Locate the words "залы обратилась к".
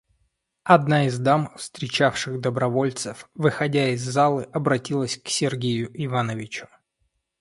4.01-5.27